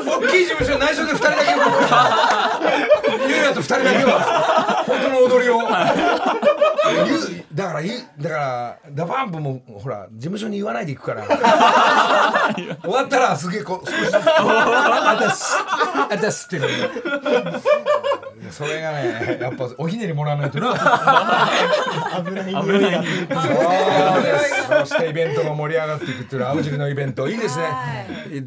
[0.07, 1.42] 大きい事務所内緒で二人だけ。
[3.29, 5.61] ゆうやと二人だけは本当の踊りを。
[6.90, 11.25] ゆだからゆだから DA PUMP もほら事務所に言わないで行くから。
[12.83, 14.14] 終わったらすげえこう少しずつ。
[14.16, 15.57] あたす
[16.11, 16.66] あたすって
[18.51, 20.75] それがねやっぱおひねりもらわないとな。
[22.25, 22.45] 危ない。
[22.47, 23.03] 匂いが
[23.43, 23.49] そ
[24.21, 27.65] うですそしてイベントが盛り上がっていくっていうのは青汁のイベントいいですね。
[27.65, 28.05] は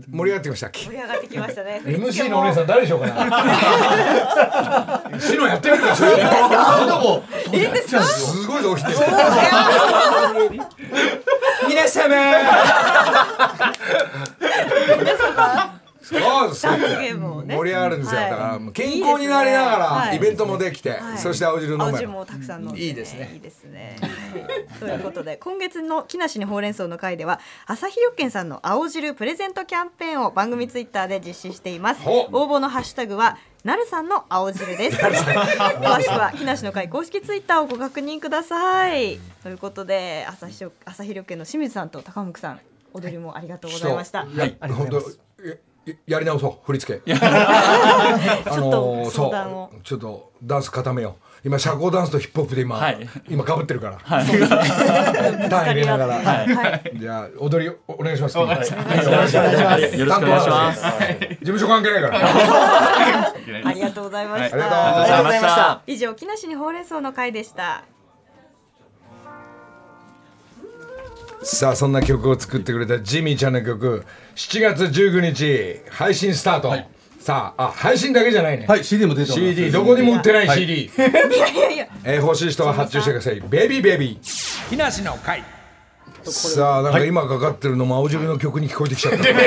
[0.09, 0.67] 盛り上がってきました。
[0.67, 1.81] っけ盛り上がってきましたね。
[1.85, 5.03] MC のお姉さん誰でしょうかな。
[5.19, 5.95] シノやってみるか。
[5.95, 8.03] それいいんですか？
[8.03, 8.97] すごいぞおひねり
[11.67, 12.15] 皆様
[16.07, 16.63] そうです。
[16.63, 17.55] ダンスゲームをね。
[17.55, 18.29] 盛り上がるんですよ、はい。
[18.29, 21.17] だから健康になりながらはいイベントもできて、はい。
[21.17, 23.31] そして青汁飲め青ば汁もたくさん飲んで、いいですね。
[23.33, 23.97] いいですね。
[24.79, 32.01] ということで今月の木梨にほうれん草の会では朝日緑健さんの青汁プレゼントキャンペーンを番組ツイッターで実施しています。
[32.07, 34.97] 応募のハッシュタグはなるさんの青汁です。
[35.03, 35.13] 詳
[36.01, 39.19] しくは木梨の会公式ツイッターをご確認ください。
[39.43, 42.59] ということで朝日朝日緑健の清水さんと高向さん
[42.93, 44.23] 踊りもありがとうございました。
[44.23, 44.37] い。
[44.37, 45.55] や、本当や
[46.05, 46.65] やり直そう。
[46.65, 46.99] 振り付け。
[47.13, 49.71] ちょっと相談を。
[49.83, 51.47] ちょっとダンス固めよう。
[51.47, 53.07] 今社交ダンスとヒップホップで今、はい。
[53.29, 56.99] 今かぶってるから、単位入れながら、はい。
[56.99, 58.37] じゃあ踊りおお願いします。
[58.37, 59.35] よろしくお願いします。
[59.97, 60.81] よろしくお願いします。
[60.81, 62.19] 事務所関係ないから。
[63.69, 64.55] ありがとうございました。
[64.55, 65.81] ありがとうありがとうございました。
[65.87, 67.83] 以上木梨にほうれん草の会でした。
[71.43, 76.73] さあそんな曲を作ってくれたジミーちゃんの曲7月19日配信スタート、
[77.19, 79.39] さああ配信だけじゃないね、はい、CD も出てます。
[79.39, 80.91] CD どこにも売ってない CD、い。
[80.97, 83.41] やいー欲しい人は発注してください。
[83.41, 84.69] ベビーベビー。
[84.69, 85.43] 木梨の会。
[86.23, 89.39] さあなんか今かかってるのも青汁の曲に聞こえてきちゃった、ベイビ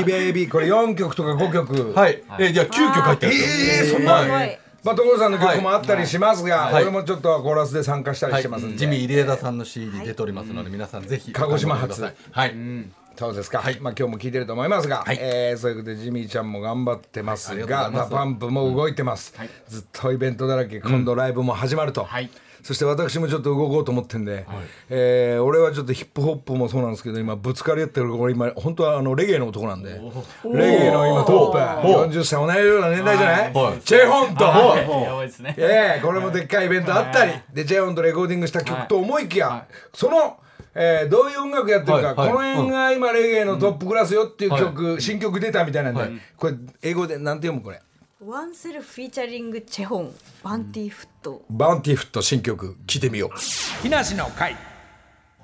[0.00, 0.50] ーベイビー。
[0.50, 1.92] これ4曲とか5曲。
[1.92, 2.22] はい。
[2.40, 3.36] え、じゃあ急遽書いてある。
[3.36, 4.26] えーそんすな。
[4.26, 4.58] ごい。
[4.84, 6.82] まあ所さんの曲もあったりしますが、はい。
[6.82, 12.50] 俺もちょっとコーラスで参加したりしてますんで、ジミー入枝さんの CD 出ておりますので、皆さんぜひ鹿児島発お買い求めください。
[12.50, 13.04] はい。
[13.16, 18.10] そうですか、まあ今日も聞いてると思いますが、えーそういうことでジミーちゃんも頑張ってますがとうがダございます。
[18.10, 19.34] パンプも動いてます、
[19.68, 22.28] ずっとイベントだらけ今度ライブも始まると、はい
[22.64, 24.46] そして私もちょっと動こうと思ってんで、
[24.88, 30.00] えー俺はちょっとヒップホップもそうなんですけど今ぶつかり合ってる俺今本当はあのレゲエの男なんで
[30.44, 31.58] レゲエの今トップ。
[31.58, 33.80] 40歳同じような年代じゃない、はい。
[33.82, 35.54] チェホンと、やばいですね。
[35.58, 40.38] ええこれもでっかいイベントあったり、でジェオンとレコーディングした曲と思いきや、その、
[40.74, 42.16] えーどういう音楽やってるか、はい。
[42.16, 42.32] はい。
[42.32, 46.12] この辺が今レゲエのトップクラスよっていう曲、新曲出たみたいなんで、はい。
[46.36, 47.62] これ英語でなんて読む？
[47.64, 47.80] これ
[48.26, 51.44] ワンセルフィーチャリングチェホンバンティフット。
[51.50, 53.82] バウンティフット新曲聴いてみよう。
[53.82, 54.56] 木梨の会。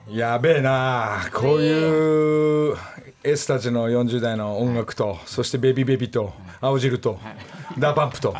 [0.08, 2.76] やべえなあこういう
[3.22, 7.18] S たちの40代の音楽と、そしてベビーベビーと青汁と、
[7.78, 8.34] ダパンプと、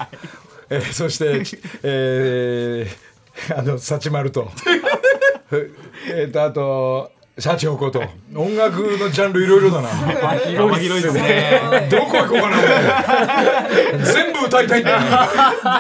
[0.71, 1.43] えーそして、
[1.83, 3.11] えー
[3.59, 4.51] あのサチマルと
[6.09, 8.01] えっとあとシャチホコと
[8.37, 9.89] 音楽のジャンルいろいろだな
[10.39, 11.89] 広いですね。
[11.91, 15.23] どこ行こうかな俺全部歌いたいんだ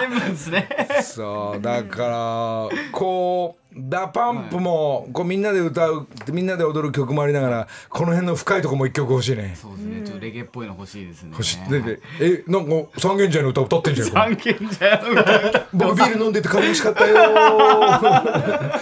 [0.00, 0.68] 全部ですね。
[1.02, 10.02] そうだからこう DA PUMP もこうみんなで歌うみんなで踊る曲もありながらこの辺の深いとこも一曲欲しいねそうですね。
[10.06, 11.30] ちょっとレゲエっぽいの欲しいですね。
[11.32, 15.66] 欲しいででえなんか三軒茶屋の歌歌ってんじゃん三軒茶屋の歌。
[15.74, 17.16] 僕ビール飲んでて楽しかったよ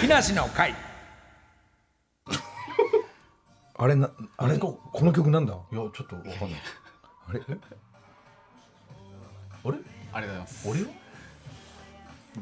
[0.00, 0.74] 木梨の会
[3.76, 5.52] あれなあれこの曲なんだ？
[5.52, 6.60] いや、ちょっとわかんない。
[7.28, 7.40] あれ？
[9.64, 9.78] あれ？
[10.12, 10.68] ありがとうございます。
[10.68, 10.86] 俺よ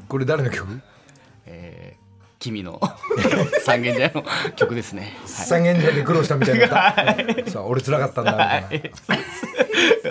[0.07, 0.79] これ誰の曲？
[1.45, 2.02] えー
[2.43, 2.77] 君の
[3.63, 4.23] 三軒茶屋の
[4.57, 5.17] 曲ですね。
[5.25, 6.75] 三軒茶屋で苦労したみたいな歌。
[7.49, 8.31] さあ俺辛かったんだ
[8.69, 9.23] みたいな。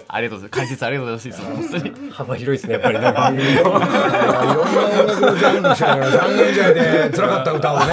[0.08, 0.60] ありがとうございます。
[0.60, 1.42] 解説ありがとうございます。
[1.42, 2.10] 本当に。
[2.10, 3.12] 幅広いですねやっぱりね。
[3.12, 7.84] 番組のいろんな音楽のジャンルしてたから三軒茶屋で辛かった歌をね。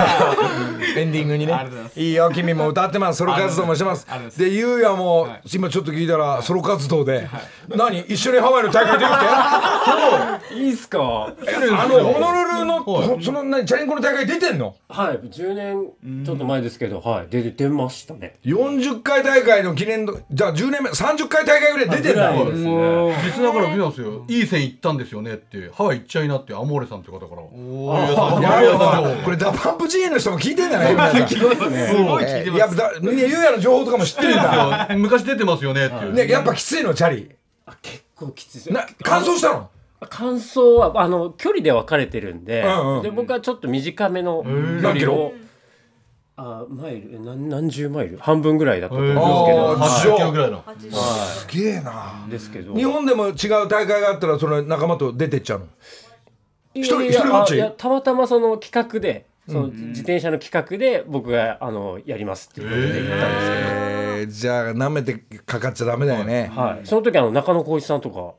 [0.96, 1.54] エンディングにね。
[1.54, 2.00] ありがとうございます。
[2.00, 3.18] いいよ君も歌ってます。
[3.20, 4.08] ソロ活動もしてます。
[4.38, 7.28] でゆうやも今ちょっと聞いたらソロ活動で
[7.68, 11.00] 何一緒にハワイの大会出るっていいっすか？
[11.00, 14.76] あのホノルルのほその何チャリンコの大会出てんの？
[14.88, 18.38] はい、10年ちょっと前ですけど、はい、出て出ましたね。
[18.46, 22.32] 40回大会の記念のじゃあ10年目30回大会ぐらい出てんだ。
[22.34, 23.24] ぐらいですね。
[23.26, 24.26] リスナーから来たんですよ。
[24.28, 27.42] いい線行ったんですよねって、ハワイ行っちゃいなって、アモーレさんって方から。
[27.42, 31.28] おなるほどこれダパンプ GA の人も聞いてんだね皆さん。
[31.28, 32.60] すごい聞いてます。
[32.60, 34.88] やっぱだみんなゆうやの情報とかも知ってるんだ。
[34.98, 36.14] 昔出てますよねっていう。
[36.14, 37.32] ねやっぱきついのチャリ。
[37.82, 39.70] 結構きついな完走したの？
[40.08, 43.04] 完走はあの距離で分かれてるんで、うんうん。
[43.04, 44.50] で僕はちょっす短めの距
[44.82, 45.14] 何キロ？
[45.14, 45.34] 離を。
[46.38, 47.22] あマイル？
[47.22, 48.18] 何何十マイル？
[48.18, 50.16] 半分ぐらいだったと思うんですけど。
[50.16, 50.64] 80キロぐらいの。
[50.90, 52.74] すげえなですけど。
[52.74, 53.34] 日本でも違う
[53.68, 55.66] 大会があったらその仲間と出てっちゃうの？
[56.74, 57.56] 一人一人ぼっち？
[57.56, 65.14] いやたまたまその企画でその自転車の企画で僕があのやりますっていうことで言ったんですけど、えーじゃあ舐めて
[65.46, 66.52] かかっちゃダメだよね。
[66.54, 68.34] はい、その時あの中野浩一さんとか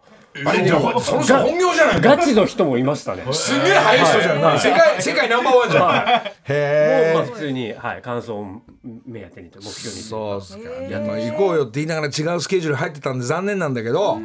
[0.47, 3.25] あれでもその人本業じゃないガチの人もいましたね。
[3.33, 4.41] すげえ速い人じゃん。
[4.41, 5.83] な世界世界ナンバーワンじゃん。
[5.83, 8.47] もうまあへ普通に、はい、感想を
[9.07, 10.87] 目当てにと目標にそうっすか。
[10.87, 14.19] いやまあ行こうよって言いながら違うスケジュール入ってたんで残念なんだけど、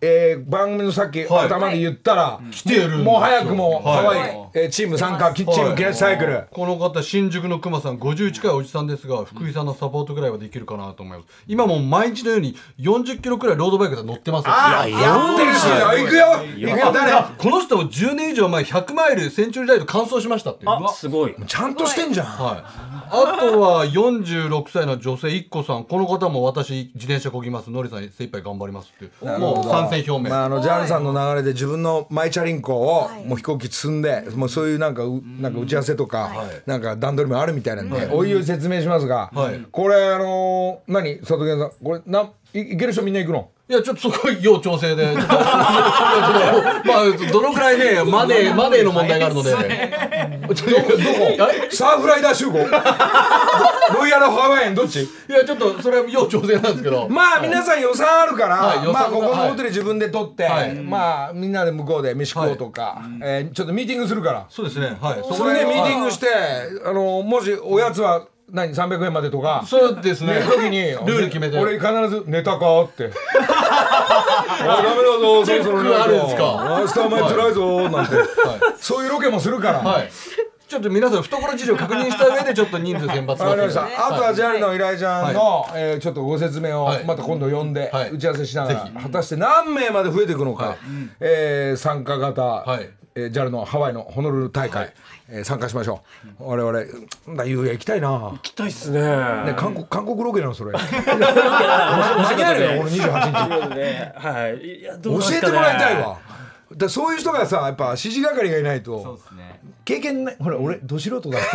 [0.00, 1.46] えー番組のさっきはい。
[1.46, 4.50] 頭で言ったら、来てるもう早くもハワイ、はい。
[4.54, 11.28] えーチーム参加キッチームキラチサイクル、この方新宿の熊さん51近いおじさんですが福井さんのサポートぐらいはできるかなと思います。
[11.46, 14.52] 今もう毎日のように40キロくらいロードバイクで乗ってますよ。
[14.54, 16.26] あやって行くよ。
[16.56, 16.92] 行くよ。
[16.92, 17.12] 誰？
[17.38, 21.34] この人も10年以上前100マイルセンチュリーライド完走しましたってあすごい。
[21.46, 25.84] ちゃんとしてんじゃん、はい、あとは46歳の女性一個さん。
[25.84, 27.70] この方も私自転車こぎます。
[27.70, 36.30] のりさん精一杯頑張りますってもう参戦表明、まあ、あのジャールさんの流れで自分のマイチャリンコをもう飛行機積んで、もうそういうなんかうなんか打ち合わせとか、
[36.66, 39.60] なんか段取りもあるみたいなんで、おいおい説明しますが、はい。
[39.70, 41.18] これあのー何？
[41.18, 43.50] 佐藤健さんこれないいける人みんな行くの？
[43.68, 45.12] いやちょっとそこ要調整で。
[45.14, 49.50] まあどのくらいねマネー マネーの問題があるので。
[50.46, 50.54] どこ？
[51.70, 52.58] サーフライダー集合。
[53.94, 57.08] ロイヤルハワイアンどっちいやちょっとそれは要調整なんですけど。
[57.08, 58.86] まあ皆さん予算あるから、はい。
[58.86, 59.50] まあここのはい。
[59.50, 60.74] ホテル自分で取って、はい。
[60.74, 64.46] まあみんなで向こうで飯食おうとか、えーちょっとミーティングするから。
[64.48, 64.96] そうですね。
[65.00, 65.22] はい。
[65.36, 66.26] それでミーティンググして
[66.84, 69.62] あのもしおやつは何300円までとか。
[69.66, 70.40] そうですね。
[70.48, 71.58] 時にルール決めて。
[71.58, 76.76] 俺必ず「寝たか?」って「あダメだぞそろそろあるんですか？
[76.80, 78.12] 明日お前辛いぞ」なんて、
[78.80, 80.10] そういうロケもするから、はい。
[80.66, 83.82] ちょっと皆さん懐事情確認した上でちょっと人数選抜わかりました。
[84.08, 87.04] あとはジャルの依頼ちゃんの、えーちょっとご説明をはい。
[87.04, 88.10] また今度呼んではい。
[88.10, 90.76] 打ち合わせしながら、果たして何名まで増えていくのか、
[91.20, 94.92] えー参加型、はいえー、ジャルのハワイのホノルル大会、
[95.28, 96.02] えー参加しましょ
[96.40, 96.50] う。
[96.50, 96.72] 我々
[97.28, 98.08] なんだゆうや行きたいな。
[98.08, 99.00] 行きたいっすね。
[99.00, 100.72] ね韓国韓国ロケなのそれ。
[100.72, 102.82] 間に合えるよ。
[102.82, 103.76] この28日。
[103.76, 104.12] ね。
[104.16, 104.80] はい。
[104.80, 106.00] いやど教えてもらいたいわ。
[106.00, 106.18] だか
[106.78, 109.00] らそういう人がさやっぱ指示係がいないと。
[109.00, 109.60] そうですね。
[109.84, 110.36] 経験ない。
[110.40, 111.38] ほら俺ど素人だ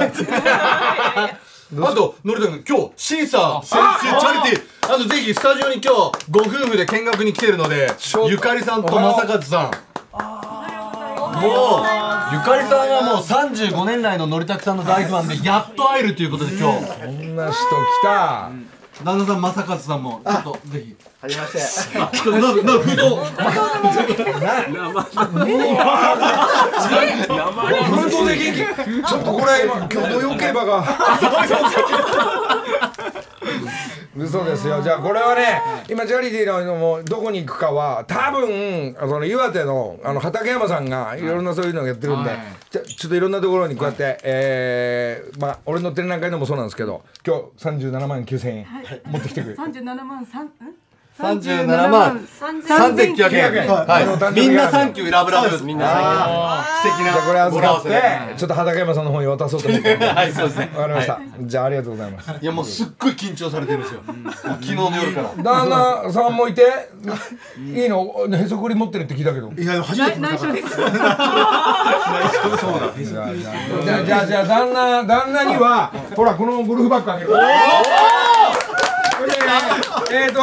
[1.82, 4.93] あとのりたくん今日シーサーチャリティー。
[4.93, 7.91] あとぜひスタジオに今日ご夫婦で見学に来てるので
[8.28, 9.88] ゆかりさんと正和さん
[11.41, 11.85] もう
[12.33, 17.65] ゆかりさんはもう35年来ののりたくさんの大ファンで やっと会えるということで今日こんな人来
[18.03, 18.49] た。
[19.03, 21.99] 旦那さん正和さんもちょっとぜひはじめまして。
[21.99, 22.99] あちょっとなな封筒
[27.89, 30.83] 本当で元気ちょっとこれ今今日土曜競馬が
[34.18, 34.82] 嘘ですよ。
[34.82, 41.22] じゃあこれはね今チャリティーのもうどこに行くかは多分あの岩手のあの畠山さんがい。
[41.22, 42.39] ろんなそういうのをやってるんで、はい。
[42.70, 48.66] ちょちょっといろんなところにこうやって、えーまあ俺の展覧会でもそうなんですけど今日37万9000円
[49.05, 50.51] 持ってきてくれる三十七万三。
[51.20, 53.67] 37万3900円。
[53.67, 54.36] はい。
[54.39, 57.89] みんなサンキューラブラブみんな素敵じゃあこれな預かって。
[58.38, 59.97] ちょっと畠山さんの方に渡そうと思って。
[60.07, 60.72] はいそうですね。
[60.74, 62.32] わかりました、じゃあありがとうございます。
[62.41, 63.99] いやもうすっごい緊張されてるんですよ。
[64.43, 65.32] 昨日の夜から。
[65.43, 66.61] 旦那さんもいて？
[67.57, 68.13] いいの？
[68.34, 69.51] へそくり持ってるって聞いたけど。
[69.57, 70.20] いや初めて。
[70.20, 70.78] 内緒です。
[70.80, 73.34] じゃあ
[74.05, 77.30] じゃあじゃあ旦那旦那にはほらこのゴルフバッグあげる。
[77.30, 77.41] これ
[80.11, 80.39] えっ、ー、と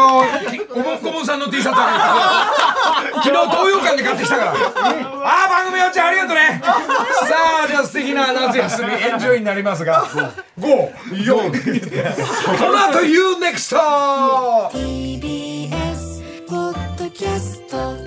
[0.75, 4.53] おぼんこぼんさんの T シャツあげる昨日東洋館で買ってきたから。
[4.53, 4.55] あ
[5.47, 6.61] あ番組おちゃんありがとうね。
[6.63, 6.71] さ
[7.65, 10.07] あじゃあ素敵な夏休みエンジョイになりますが。
[10.59, 11.35] 54
[12.59, 13.77] この後 You NEXT!
[14.73, 18.05] TBS ポッドキャストあなたの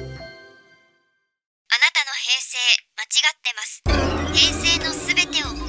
[2.16, 2.58] 平成
[2.98, 3.84] 間違ってます。
[4.34, 5.69] 平成のすべてを